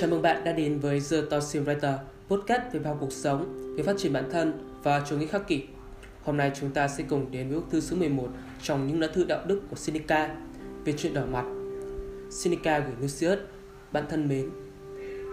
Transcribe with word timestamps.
Chào 0.00 0.10
mừng 0.10 0.22
bạn 0.22 0.44
đã 0.44 0.52
đến 0.52 0.78
với 0.78 1.02
The 1.10 1.16
Toxic 1.30 1.62
Writer, 1.62 1.96
podcast 2.28 2.62
về 2.72 2.80
bao 2.80 2.96
cuộc 3.00 3.12
sống, 3.12 3.74
về 3.76 3.82
phát 3.82 3.96
triển 3.98 4.12
bản 4.12 4.30
thân 4.30 4.52
và 4.82 5.02
chủ 5.08 5.16
nghĩa 5.16 5.26
khắc 5.26 5.48
kỷ. 5.48 5.62
Hôm 6.22 6.36
nay 6.36 6.52
chúng 6.60 6.70
ta 6.70 6.88
sẽ 6.88 7.04
cùng 7.08 7.30
đến 7.30 7.48
với 7.48 7.58
bức 7.58 7.66
thư 7.70 7.80
số 7.80 7.96
11 7.96 8.28
trong 8.62 8.86
những 8.86 9.00
lá 9.00 9.08
thư 9.14 9.24
đạo 9.24 9.40
đức 9.46 9.60
của 9.70 9.76
Seneca 9.76 10.36
về 10.84 10.92
chuyện 10.98 11.14
đỏ 11.14 11.22
mặt. 11.32 11.44
Seneca 12.30 12.78
gửi 12.78 12.94
Lucius, 13.00 13.38
bạn 13.92 14.04
thân 14.08 14.28
mến. 14.28 14.50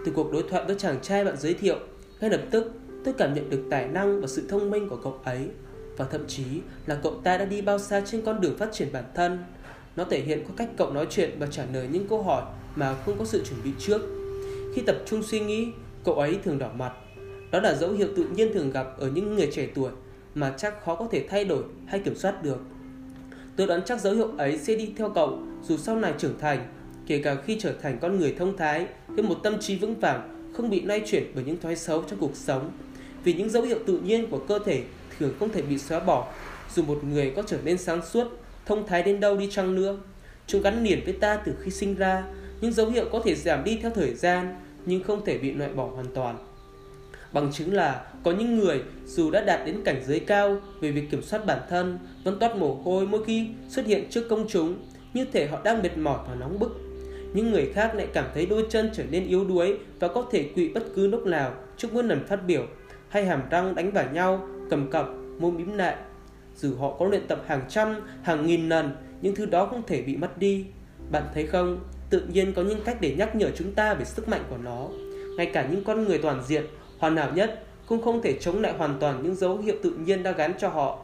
Từ 0.04 0.12
cuộc 0.14 0.32
đối 0.32 0.42
thoại 0.50 0.64
với 0.66 0.76
chàng 0.78 1.00
trai 1.02 1.24
bạn 1.24 1.36
giới 1.36 1.54
thiệu, 1.54 1.78
ngay 2.20 2.30
lập 2.30 2.42
tức 2.50 2.72
tôi 3.04 3.14
cảm 3.18 3.34
nhận 3.34 3.50
được 3.50 3.62
tài 3.70 3.88
năng 3.88 4.20
và 4.20 4.26
sự 4.26 4.46
thông 4.48 4.70
minh 4.70 4.88
của 4.88 4.98
cậu 5.02 5.20
ấy 5.24 5.48
và 5.96 6.04
thậm 6.04 6.26
chí 6.26 6.44
là 6.86 6.98
cậu 7.02 7.14
ta 7.24 7.38
đã 7.38 7.44
đi 7.44 7.62
bao 7.62 7.78
xa 7.78 8.02
trên 8.06 8.22
con 8.22 8.40
đường 8.40 8.58
phát 8.58 8.72
triển 8.72 8.88
bản 8.92 9.04
thân. 9.14 9.44
Nó 9.96 10.04
thể 10.04 10.20
hiện 10.20 10.44
qua 10.46 10.54
cách 10.56 10.68
cậu 10.76 10.92
nói 10.92 11.06
chuyện 11.10 11.30
và 11.38 11.46
trả 11.46 11.64
lời 11.72 11.88
những 11.92 12.08
câu 12.08 12.22
hỏi 12.22 12.42
mà 12.76 12.94
không 12.94 13.18
có 13.18 13.24
sự 13.24 13.42
chuẩn 13.44 13.62
bị 13.64 13.70
trước 13.78 14.25
khi 14.76 14.82
tập 14.82 14.96
trung 15.06 15.22
suy 15.22 15.40
nghĩ, 15.40 15.68
cậu 16.04 16.14
ấy 16.14 16.38
thường 16.44 16.58
đỏ 16.58 16.70
mặt. 16.78 16.92
Đó 17.50 17.60
là 17.60 17.74
dấu 17.74 17.92
hiệu 17.92 18.08
tự 18.16 18.24
nhiên 18.24 18.52
thường 18.52 18.70
gặp 18.70 18.86
ở 18.98 19.10
những 19.10 19.36
người 19.36 19.50
trẻ 19.52 19.68
tuổi 19.74 19.90
mà 20.34 20.54
chắc 20.58 20.84
khó 20.84 20.94
có 20.94 21.08
thể 21.10 21.26
thay 21.28 21.44
đổi 21.44 21.62
hay 21.86 22.00
kiểm 22.00 22.14
soát 22.16 22.42
được. 22.42 22.58
Tôi 23.56 23.66
đoán 23.66 23.80
chắc 23.86 24.00
dấu 24.00 24.14
hiệu 24.14 24.28
ấy 24.38 24.58
sẽ 24.58 24.74
đi 24.74 24.92
theo 24.96 25.10
cậu 25.14 25.38
dù 25.62 25.76
sau 25.76 25.96
này 25.96 26.12
trưởng 26.18 26.38
thành, 26.38 26.66
kể 27.06 27.18
cả 27.18 27.36
khi 27.46 27.56
trở 27.60 27.72
thành 27.82 27.98
con 28.00 28.18
người 28.18 28.34
thông 28.38 28.56
thái 28.56 28.86
với 29.08 29.22
một 29.22 29.34
tâm 29.42 29.60
trí 29.60 29.78
vững 29.78 29.94
vàng, 29.94 30.50
không 30.56 30.70
bị 30.70 30.80
lay 30.80 31.02
chuyển 31.06 31.32
bởi 31.34 31.44
những 31.44 31.60
thói 31.60 31.76
xấu 31.76 32.02
trong 32.02 32.18
cuộc 32.18 32.36
sống. 32.36 32.70
Vì 33.24 33.32
những 33.32 33.50
dấu 33.50 33.62
hiệu 33.62 33.78
tự 33.86 33.98
nhiên 33.98 34.26
của 34.30 34.38
cơ 34.38 34.58
thể 34.58 34.82
thường 35.18 35.34
không 35.38 35.52
thể 35.52 35.62
bị 35.62 35.78
xóa 35.78 36.00
bỏ, 36.00 36.32
dù 36.74 36.82
một 36.82 37.04
người 37.04 37.32
có 37.36 37.42
trở 37.42 37.58
nên 37.64 37.78
sáng 37.78 38.00
suốt, 38.06 38.26
thông 38.66 38.86
thái 38.86 39.02
đến 39.02 39.20
đâu 39.20 39.36
đi 39.36 39.48
chăng 39.50 39.74
nữa. 39.74 39.98
Chúng 40.46 40.62
gắn 40.62 40.84
liền 40.84 41.00
với 41.04 41.14
ta 41.14 41.36
từ 41.36 41.52
khi 41.62 41.70
sinh 41.70 41.94
ra, 41.94 42.24
những 42.60 42.72
dấu 42.72 42.90
hiệu 42.90 43.04
có 43.12 43.20
thể 43.24 43.34
giảm 43.34 43.64
đi 43.64 43.78
theo 43.82 43.90
thời 43.90 44.14
gian, 44.14 44.56
nhưng 44.86 45.02
không 45.02 45.24
thể 45.24 45.38
bị 45.38 45.52
loại 45.52 45.72
bỏ 45.72 45.86
hoàn 45.94 46.06
toàn. 46.14 46.38
Bằng 47.32 47.52
chứng 47.52 47.74
là 47.74 48.06
có 48.24 48.32
những 48.32 48.58
người 48.58 48.82
dù 49.06 49.30
đã 49.30 49.40
đạt 49.40 49.66
đến 49.66 49.82
cảnh 49.84 50.02
giới 50.06 50.20
cao 50.20 50.56
về 50.80 50.90
việc 50.90 51.10
kiểm 51.10 51.22
soát 51.22 51.46
bản 51.46 51.58
thân 51.68 51.98
vẫn 52.24 52.38
toát 52.38 52.56
mồ 52.56 52.74
hôi 52.74 53.06
mỗi 53.06 53.24
khi 53.24 53.48
xuất 53.68 53.86
hiện 53.86 54.04
trước 54.10 54.28
công 54.28 54.48
chúng, 54.48 54.74
như 55.14 55.24
thể 55.32 55.46
họ 55.46 55.60
đang 55.64 55.82
mệt 55.82 55.98
mỏi 55.98 56.18
và 56.28 56.34
nóng 56.34 56.58
bức. 56.58 56.80
Những 57.34 57.50
người 57.50 57.70
khác 57.74 57.94
lại 57.94 58.08
cảm 58.12 58.24
thấy 58.34 58.46
đôi 58.46 58.66
chân 58.70 58.90
trở 58.92 59.04
nên 59.10 59.26
yếu 59.26 59.44
đuối 59.44 59.78
và 60.00 60.08
có 60.08 60.26
thể 60.30 60.50
quỵ 60.54 60.68
bất 60.68 60.82
cứ 60.94 61.06
lúc 61.06 61.26
nào 61.26 61.52
trước 61.76 61.88
mỗi 61.92 62.04
lần 62.04 62.26
phát 62.26 62.46
biểu, 62.46 62.66
hay 63.08 63.26
hàm 63.26 63.42
răng 63.50 63.74
đánh 63.74 63.90
vào 63.90 64.04
nhau, 64.12 64.48
cầm 64.70 64.90
cập, 64.90 65.08
môi 65.38 65.50
bím 65.50 65.76
lại. 65.76 65.96
Dù 66.56 66.76
họ 66.76 66.96
có 66.98 67.06
luyện 67.06 67.26
tập 67.26 67.42
hàng 67.46 67.62
trăm, 67.68 67.94
hàng 68.22 68.46
nghìn 68.46 68.68
lần, 68.68 68.96
những 69.22 69.34
thứ 69.34 69.46
đó 69.46 69.66
không 69.66 69.82
thể 69.86 70.02
bị 70.02 70.16
mất 70.16 70.38
đi. 70.38 70.66
Bạn 71.10 71.22
thấy 71.34 71.46
không, 71.46 71.80
tự 72.10 72.22
nhiên 72.32 72.52
có 72.52 72.62
những 72.62 72.80
cách 72.84 73.00
để 73.00 73.14
nhắc 73.18 73.36
nhở 73.36 73.50
chúng 73.56 73.72
ta 73.72 73.94
về 73.94 74.04
sức 74.04 74.28
mạnh 74.28 74.44
của 74.50 74.56
nó. 74.56 74.88
Ngay 75.36 75.46
cả 75.46 75.66
những 75.70 75.84
con 75.84 76.04
người 76.04 76.18
toàn 76.18 76.42
diện, 76.46 76.64
hoàn 76.98 77.16
hảo 77.16 77.32
nhất 77.34 77.62
cũng 77.86 78.02
không 78.02 78.22
thể 78.22 78.38
chống 78.40 78.62
lại 78.62 78.72
hoàn 78.78 78.96
toàn 79.00 79.22
những 79.22 79.34
dấu 79.34 79.58
hiệu 79.58 79.76
tự 79.82 79.90
nhiên 79.90 80.22
đã 80.22 80.32
gắn 80.32 80.52
cho 80.58 80.68
họ. 80.68 80.98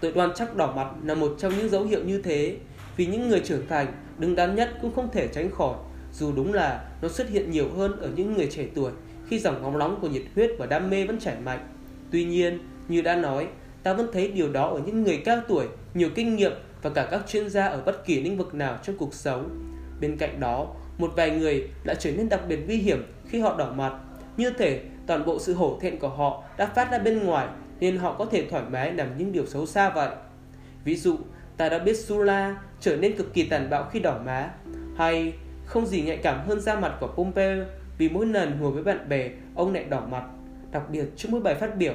tội 0.00 0.12
đoan 0.12 0.30
chắc 0.34 0.56
đỏ 0.56 0.72
mặt 0.76 0.88
là 1.04 1.14
một 1.14 1.34
trong 1.38 1.58
những 1.58 1.68
dấu 1.68 1.84
hiệu 1.84 2.04
như 2.04 2.22
thế, 2.22 2.56
vì 2.96 3.06
những 3.06 3.28
người 3.28 3.40
trưởng 3.40 3.66
thành 3.68 3.86
đứng 4.18 4.34
đắn 4.34 4.54
nhất 4.54 4.70
cũng 4.82 4.94
không 4.94 5.08
thể 5.12 5.28
tránh 5.28 5.50
khỏi, 5.50 5.76
dù 6.12 6.32
đúng 6.32 6.54
là 6.54 6.84
nó 7.02 7.08
xuất 7.08 7.28
hiện 7.28 7.50
nhiều 7.50 7.68
hơn 7.76 8.00
ở 8.00 8.08
những 8.16 8.34
người 8.34 8.48
trẻ 8.50 8.66
tuổi 8.74 8.92
khi 9.28 9.38
dòng 9.38 9.62
ngóng 9.62 9.78
nóng 9.78 10.00
của 10.00 10.08
nhiệt 10.08 10.22
huyết 10.34 10.50
và 10.58 10.66
đam 10.66 10.90
mê 10.90 11.06
vẫn 11.06 11.18
chảy 11.18 11.36
mạnh. 11.44 11.68
Tuy 12.10 12.24
nhiên, 12.24 12.58
như 12.88 13.02
đã 13.02 13.16
nói, 13.16 13.48
ta 13.82 13.94
vẫn 13.94 14.06
thấy 14.12 14.28
điều 14.28 14.52
đó 14.52 14.68
ở 14.68 14.80
những 14.86 15.02
người 15.02 15.22
cao 15.24 15.40
tuổi, 15.48 15.66
nhiều 15.94 16.08
kinh 16.14 16.36
nghiệm 16.36 16.52
và 16.82 16.90
cả 16.90 17.08
các 17.10 17.20
chuyên 17.28 17.50
gia 17.50 17.66
ở 17.66 17.82
bất 17.86 18.06
kỳ 18.06 18.20
lĩnh 18.20 18.38
vực 18.38 18.54
nào 18.54 18.78
trong 18.82 18.96
cuộc 18.96 19.14
sống. 19.14 19.72
Bên 20.02 20.16
cạnh 20.16 20.40
đó, 20.40 20.66
một 20.98 21.12
vài 21.16 21.30
người 21.30 21.68
lại 21.84 21.96
trở 21.98 22.10
nên 22.10 22.28
đặc 22.28 22.40
biệt 22.48 22.58
nguy 22.66 22.76
hiểm 22.76 23.12
khi 23.26 23.40
họ 23.40 23.56
đỏ 23.58 23.72
mặt. 23.76 23.92
Như 24.36 24.50
thể 24.50 24.80
toàn 25.06 25.24
bộ 25.24 25.38
sự 25.38 25.54
hổ 25.54 25.78
thẹn 25.80 25.98
của 25.98 26.08
họ 26.08 26.44
đã 26.56 26.66
phát 26.66 26.90
ra 26.90 26.98
bên 26.98 27.24
ngoài 27.24 27.48
nên 27.80 27.96
họ 27.96 28.12
có 28.12 28.24
thể 28.24 28.46
thoải 28.50 28.62
mái 28.70 28.92
làm 28.92 29.18
những 29.18 29.32
điều 29.32 29.46
xấu 29.46 29.66
xa 29.66 29.90
vậy. 29.90 30.08
Ví 30.84 30.96
dụ, 30.96 31.16
ta 31.56 31.68
đã 31.68 31.78
biết 31.78 31.94
Sula 31.94 32.56
trở 32.80 32.96
nên 32.96 33.16
cực 33.16 33.34
kỳ 33.34 33.48
tàn 33.48 33.70
bạo 33.70 33.88
khi 33.92 34.00
đỏ 34.00 34.18
má, 34.24 34.50
hay 34.96 35.32
không 35.66 35.86
gì 35.86 36.02
nhạy 36.02 36.16
cảm 36.16 36.46
hơn 36.46 36.60
da 36.60 36.80
mặt 36.80 36.96
của 37.00 37.08
Pompeo 37.16 37.64
vì 37.98 38.08
mỗi 38.08 38.26
lần 38.26 38.58
hùa 38.58 38.70
với 38.70 38.82
bạn 38.82 39.08
bè 39.08 39.30
ông 39.54 39.74
lại 39.74 39.84
đỏ 39.84 40.06
mặt, 40.10 40.24
đặc 40.72 40.82
biệt 40.90 41.04
trước 41.16 41.28
mỗi 41.32 41.40
bài 41.40 41.54
phát 41.54 41.76
biểu. 41.76 41.94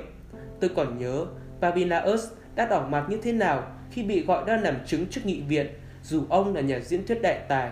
Tôi 0.60 0.70
còn 0.76 0.98
nhớ 0.98 1.26
Babinaeus 1.60 2.28
đã 2.56 2.66
đỏ 2.66 2.88
mặt 2.90 3.06
như 3.10 3.20
thế 3.24 3.32
nào 3.32 3.64
khi 3.92 4.04
bị 4.04 4.26
gọi 4.26 4.44
ra 4.46 4.58
làm 4.58 4.76
chứng 4.86 5.06
trước 5.06 5.22
nghị 5.26 5.42
viện 5.42 5.68
dù 6.04 6.24
ông 6.30 6.56
là 6.56 6.62
nhà 6.62 6.80
diễn 6.80 7.08
thuyết 7.08 7.22
đại 7.22 7.40
tài 7.48 7.72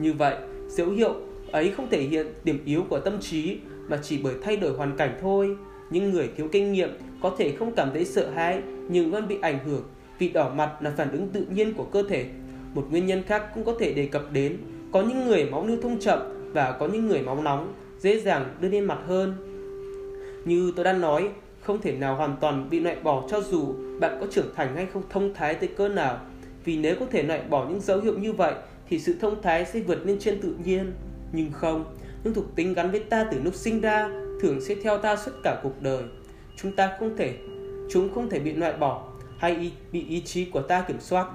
như 0.00 0.12
vậy, 0.12 0.36
dấu 0.68 0.90
hiệu 0.90 1.14
ấy 1.52 1.70
không 1.70 1.88
thể 1.90 2.02
hiện 2.02 2.26
điểm 2.44 2.62
yếu 2.64 2.84
của 2.88 3.00
tâm 3.00 3.20
trí 3.20 3.58
mà 3.88 3.98
chỉ 4.02 4.18
bởi 4.22 4.34
thay 4.42 4.56
đổi 4.56 4.72
hoàn 4.72 4.96
cảnh 4.96 5.18
thôi. 5.20 5.56
Những 5.90 6.10
người 6.10 6.30
thiếu 6.36 6.48
kinh 6.52 6.72
nghiệm 6.72 6.90
có 7.22 7.34
thể 7.38 7.52
không 7.58 7.72
cảm 7.72 7.90
thấy 7.94 8.04
sợ 8.04 8.30
hãi 8.30 8.62
nhưng 8.88 9.10
vẫn 9.10 9.28
bị 9.28 9.38
ảnh 9.42 9.58
hưởng 9.64 9.82
vì 10.18 10.28
đỏ 10.28 10.50
mặt 10.54 10.82
là 10.82 10.92
phản 10.96 11.12
ứng 11.12 11.28
tự 11.28 11.46
nhiên 11.54 11.74
của 11.74 11.84
cơ 11.84 12.02
thể. 12.08 12.26
Một 12.74 12.86
nguyên 12.90 13.06
nhân 13.06 13.22
khác 13.22 13.42
cũng 13.54 13.64
có 13.64 13.74
thể 13.78 13.92
đề 13.92 14.06
cập 14.06 14.32
đến 14.32 14.56
có 14.92 15.02
những 15.02 15.26
người 15.26 15.44
máu 15.44 15.66
lưu 15.66 15.76
thông 15.82 16.00
chậm 16.00 16.18
và 16.52 16.72
có 16.72 16.88
những 16.88 17.08
người 17.08 17.22
máu 17.22 17.42
nóng 17.42 17.72
dễ 17.98 18.20
dàng 18.20 18.54
đưa 18.60 18.68
lên 18.68 18.84
mặt 18.84 18.98
hơn. 19.06 19.34
Như 20.44 20.72
tôi 20.76 20.84
đã 20.84 20.92
nói, 20.92 21.28
không 21.60 21.80
thể 21.80 21.92
nào 21.92 22.16
hoàn 22.16 22.36
toàn 22.40 22.70
bị 22.70 22.80
loại 22.80 22.96
bỏ 23.02 23.24
cho 23.30 23.40
dù 23.40 23.74
bạn 24.00 24.16
có 24.20 24.26
trưởng 24.30 24.54
thành 24.56 24.76
hay 24.76 24.86
không 24.92 25.02
thông 25.10 25.34
thái 25.34 25.54
tới 25.54 25.68
cỡ 25.68 25.88
nào. 25.88 26.18
Vì 26.64 26.76
nếu 26.76 26.96
có 27.00 27.06
thể 27.10 27.22
loại 27.22 27.42
bỏ 27.50 27.66
những 27.68 27.80
dấu 27.80 28.00
hiệu 28.00 28.18
như 28.18 28.32
vậy 28.32 28.54
thì 28.90 28.98
sự 28.98 29.14
thông 29.20 29.42
thái 29.42 29.64
sẽ 29.64 29.80
vượt 29.80 30.06
lên 30.06 30.18
trên 30.20 30.40
tự 30.40 30.54
nhiên. 30.64 30.92
Nhưng 31.32 31.52
không, 31.52 31.96
những 32.24 32.34
thuộc 32.34 32.56
tính 32.56 32.74
gắn 32.74 32.90
với 32.90 33.00
ta 33.00 33.24
từ 33.32 33.42
lúc 33.42 33.54
sinh 33.54 33.80
ra 33.80 34.08
thường 34.40 34.60
sẽ 34.60 34.74
theo 34.82 34.98
ta 34.98 35.16
suốt 35.16 35.32
cả 35.42 35.60
cuộc 35.62 35.82
đời. 35.82 36.02
Chúng 36.56 36.76
ta 36.76 36.96
không 36.98 37.16
thể, 37.16 37.34
chúng 37.90 38.14
không 38.14 38.30
thể 38.30 38.38
bị 38.38 38.52
loại 38.52 38.72
bỏ 38.72 39.08
hay 39.38 39.56
ý, 39.56 39.72
bị 39.92 40.06
ý 40.08 40.20
chí 40.20 40.44
của 40.44 40.62
ta 40.62 40.80
kiểm 40.80 41.00
soát. 41.00 41.26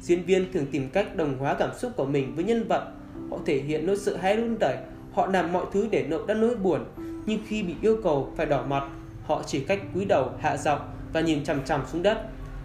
Diễn 0.00 0.22
viên 0.22 0.52
thường 0.52 0.66
tìm 0.72 0.88
cách 0.92 1.16
đồng 1.16 1.38
hóa 1.38 1.54
cảm 1.58 1.70
xúc 1.78 1.92
của 1.96 2.04
mình 2.04 2.34
với 2.34 2.44
nhân 2.44 2.68
vật. 2.68 2.92
Họ 3.30 3.38
thể 3.46 3.60
hiện 3.60 3.86
nỗi 3.86 3.96
sợ 3.96 4.16
hãi 4.16 4.36
run 4.36 4.56
rẩy, 4.60 4.76
họ 5.12 5.26
làm 5.26 5.52
mọi 5.52 5.66
thứ 5.72 5.88
để 5.90 6.06
nộp 6.08 6.26
đắt 6.26 6.36
nỗi 6.36 6.54
buồn. 6.54 6.84
Nhưng 7.26 7.40
khi 7.48 7.62
bị 7.62 7.74
yêu 7.82 7.96
cầu 8.02 8.32
phải 8.36 8.46
đỏ 8.46 8.64
mặt, 8.68 8.88
họ 9.24 9.42
chỉ 9.46 9.60
cách 9.60 9.80
cúi 9.94 10.04
đầu 10.04 10.30
hạ 10.40 10.56
giọng 10.56 10.80
và 11.12 11.20
nhìn 11.20 11.44
chằm 11.44 11.64
chằm 11.64 11.82
xuống 11.92 12.02
đất. 12.02 12.18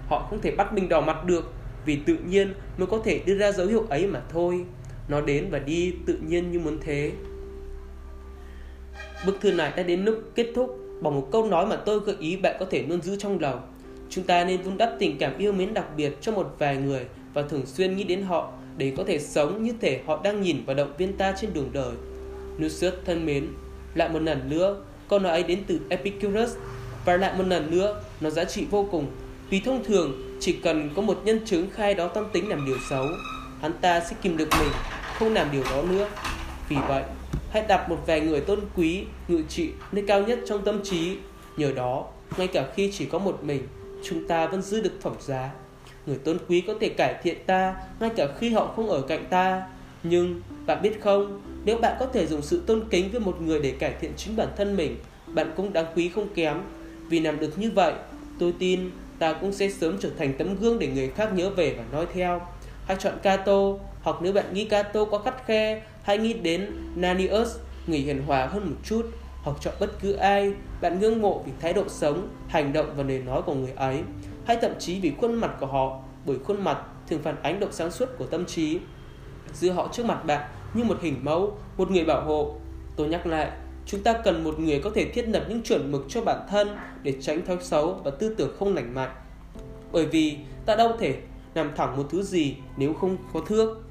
Họ 0.08 0.28
không 0.30 0.41
thể 0.41 0.56
bắt 0.56 0.74
mình 0.74 0.90
đỏ 0.90 1.02
mặt 1.02 1.25
được 1.25 1.53
vì 1.86 1.96
tự 1.96 2.18
nhiên 2.28 2.53
mới 2.78 2.88
có 2.88 3.02
thể 3.03 3.22
đưa 3.25 3.38
ra 3.38 3.52
dấu 3.52 3.68
hiệu 3.68 3.86
ấy 3.90 4.08
mà 4.08 4.22
thôi. 4.30 4.66
Nó 5.08 5.22
đến 5.22 5.47
và 5.52 5.59
đi 5.59 5.94
tự 6.06 6.18
nhiên 6.28 6.52
như 6.52 6.59
muốn 6.59 6.78
thế. 6.81 7.12
Bức 9.25 9.42
thư 9.42 9.52
này 9.52 9.74
đã 9.78 9.84
đến 9.84 10.06
lúc 10.06 10.16
kết 10.36 10.47
thúc. 10.56 10.78
Bằng 11.02 11.16
một 11.16 11.28
câu 11.31 11.46
nói 11.46 11.66
mà 11.66 11.75
tôi 11.75 12.00
gợi 12.00 12.16
ý 12.20 12.38
bạn 12.38 12.56
có 12.59 12.66
thể 12.66 12.86
luôn 12.90 13.02
giữ 13.02 13.16
trong 13.16 13.40
lòng. 13.40 13.74
Chúng 14.09 14.24
ta 14.24 14.44
nên 14.44 14.62
vun 14.62 14.78
đắp 14.78 14.94
tình 15.00 15.18
cảm 15.18 15.38
yêu 15.38 15.52
mến 15.53 15.74
đặc 15.74 15.86
biệt 15.97 16.18
cho 16.22 16.31
một 16.31 16.56
vài 16.59 16.78
người 16.78 17.06
và 17.34 17.41
thường 17.41 17.66
xuyên 17.66 17.96
nghĩ 17.96 18.03
đến 18.03 18.22
họ 18.22 18.52
để 18.78 18.94
có 18.97 19.03
thể 19.03 19.20
sống 19.20 19.64
như 19.64 19.74
thể 19.81 20.02
họ 20.06 20.22
đang 20.24 20.41
nhìn 20.41 20.64
và 20.66 20.74
động 20.74 20.94
viên 20.97 21.14
ta 21.14 21.34
trên 21.41 21.53
đường 21.53 21.70
đời. 21.74 21.91
Lucius 22.58 22.94
thân 23.06 23.25
mến, 23.25 23.47
lại 23.96 24.09
một 24.09 24.22
lần 24.22 24.50
nữa, 24.50 24.84
câu 25.09 25.20
nói 25.20 25.31
ấy 25.31 25.44
đến 25.44 25.59
từ 25.68 25.80
Epicurus. 25.90 26.56
Và 27.06 27.18
lại 27.18 27.38
một 27.38 27.47
lần 27.47 27.72
nữa, 27.72 28.03
nó 28.22 28.30
giá 28.30 28.44
trị 28.44 28.66
vô 28.72 28.88
cùng. 28.91 29.06
Vì 29.50 29.59
thông 29.59 29.84
thường 29.84 30.31
chỉ 30.41 30.53
cần 30.53 30.90
có 30.96 31.02
một 31.02 31.22
nhân 31.25 31.40
chứng 31.46 31.69
khai 31.74 31.94
đó 31.94 32.07
tâm 32.07 32.25
tính 32.34 32.50
làm 32.50 32.66
điều 32.66 32.78
xấu, 32.90 33.06
Hắn 33.62 33.74
ta 33.81 34.00
sẽ 34.00 34.16
kìm 34.22 34.38
được 34.38 34.50
mình, 34.59 34.72
Không 35.19 35.34
làm 35.34 35.52
điều 35.52 35.63
đó 35.63 35.81
nữa. 35.90 36.09
Vì 36.69 36.75
vậy, 36.88 37.03
hãy 37.52 37.66
đặt 37.68 37.90
một 37.90 37.97
vài 38.06 38.22
người 38.22 38.41
tôn 38.41 38.59
quý, 38.75 39.03
Ngự 39.28 39.44
trị 39.50 39.69
nơi 39.91 40.03
cao 40.07 40.22
nhất 40.22 40.40
trong 40.47 40.66
tâm 40.66 40.84
trí. 40.84 41.18
Nhờ 41.57 41.72
đó, 41.72 42.06
ngay 42.38 42.47
cả 42.47 42.68
khi 42.75 42.91
chỉ 42.94 43.06
có 43.06 43.19
một 43.19 43.44
mình, 43.44 43.68
Chúng 44.03 44.28
ta 44.28 44.47
vẫn 44.47 44.62
giữ 44.62 44.81
được 44.81 45.02
phẩm 45.02 45.13
giá. 45.19 45.50
Người 46.06 46.18
tôn 46.18 46.38
quý 46.47 46.62
có 46.62 46.73
thể 46.81 46.90
cải 46.90 47.16
thiện 47.23 47.38
ta 47.46 47.75
Ngay 48.00 48.09
cả 48.16 48.28
khi 48.40 48.49
họ 48.49 48.73
không 48.76 48.90
ở 48.90 49.02
cạnh 49.02 49.26
ta. 49.29 49.64
Nhưng 50.03 50.41
bạn 50.66 50.82
biết 50.82 51.02
không, 51.02 51.41
Nếu 51.66 51.78
bạn 51.78 51.96
có 51.99 52.05
thể 52.05 52.28
dùng 52.28 52.41
sự 52.41 52.61
tôn 52.66 52.84
kính 52.90 53.11
với 53.11 53.20
một 53.20 53.41
người 53.41 53.59
Để 53.59 53.72
cải 53.72 53.93
thiện 54.02 54.11
chính 54.17 54.35
bản 54.35 54.47
thân 54.58 54.78
mình, 54.78 54.97
Bạn 55.28 55.52
cũng 55.55 55.73
đáng 55.73 55.85
quý 55.96 56.09
không 56.16 56.28
kém. 56.35 56.58
Vì 57.09 57.20
làm 57.20 57.40
được 57.40 57.59
như 57.59 57.72
vậy, 57.72 57.93
Tôi 58.40 58.53
tin 58.59 58.90
ta 59.22 59.34
cũng 59.34 59.53
sẽ 59.53 59.70
sớm 59.70 59.97
trở 60.00 60.09
thành 60.18 60.34
tấm 60.38 60.56
gương 60.56 60.79
để 60.79 60.88
người 60.88 61.09
khác 61.09 61.34
nhớ 61.34 61.50
về 61.50 61.76
và 61.78 61.84
nói 61.91 62.06
theo. 62.14 62.41
Hãy 62.85 62.97
chọn 63.00 63.14
Cato, 63.23 63.58
hoặc 64.02 64.16
nếu 64.22 64.34
bạn 64.34 64.53
nghĩ 64.53 64.66
Cato 64.66 65.06
quá 65.06 65.20
khắt 65.26 65.46
khe, 65.46 65.82
hãy 66.03 66.18
nghĩ 66.18 66.34
đến 66.34 66.72
Nanius, 66.96 67.58
người 67.88 68.00
hiền 68.00 68.23
hòa 68.28 68.46
hơn 68.46 68.70
một 68.70 68.76
chút, 68.84 69.06
hoặc 69.44 69.58
chọn 69.62 69.73
bất 69.79 70.00
cứ 70.02 70.14
ai 70.14 70.53
bạn 70.82 71.00
ngưỡng 71.00 71.22
mộ 71.22 71.44
vì 71.46 71.52
thái 71.62 71.73
độ 71.73 71.84
sống, 71.88 72.29
hành 72.47 72.73
động 72.73 72.94
và 72.96 73.03
lời 73.03 73.20
nói 73.20 73.41
của 73.41 73.53
người 73.53 73.73
ấy, 73.76 74.02
hay 74.46 74.58
thậm 74.62 74.72
chí 74.79 75.00
vì 75.00 75.14
khuôn 75.22 75.34
mặt 75.34 75.52
của 75.59 75.66
họ, 75.66 76.00
bởi 76.26 76.38
khuôn 76.44 76.64
mặt 76.64 76.78
thường 77.08 77.22
phản 77.24 77.35
ánh 77.44 77.59
độ 77.59 77.67
sáng 77.72 77.91
suốt 77.91 78.09
của 78.17 78.26
tâm 78.26 78.46
trí. 78.46 78.79
Giữ 79.53 79.72
họ 79.72 79.90
trước 79.94 80.06
mặt 80.06 80.26
bạn 80.26 80.50
như 80.74 80.84
một 80.84 80.97
hình 81.02 81.20
mẫu, 81.22 81.58
một 81.78 81.91
người 81.91 82.06
bảo 82.06 82.22
hộ. 82.22 82.56
Tôi 82.96 83.08
nhắc 83.08 83.28
lại, 83.28 83.52
Chúng 83.91 84.03
ta 84.03 84.14
cần 84.23 84.43
một 84.43 84.59
người 84.59 84.79
có 84.79 84.90
thể 84.96 85.05
thiết 85.05 85.28
lập 85.28 85.46
những 85.49 85.64
chuẩn 85.64 85.91
mực 85.91 86.05
cho 86.09 86.22
bản 86.22 86.47
thân 86.49 86.78
để 87.03 87.14
tránh 87.22 87.46
thói 87.46 87.58
xấu 87.61 87.93
và 88.03 88.11
tư 88.11 88.35
tưởng 88.38 88.55
không 88.59 88.76
lành 88.76 88.96
mạnh. 88.96 89.11
Bởi 89.91 90.05
vì 90.05 90.38
ta 90.66 90.76
đâu 90.76 90.91
thể 90.99 91.16
làm 91.53 91.72
thẳng 91.76 91.97
một 91.97 92.08
thứ 92.09 92.23
gì 92.23 92.55
nếu 92.78 92.93
không 92.93 93.17
có 93.34 93.40
thước. 93.47 93.82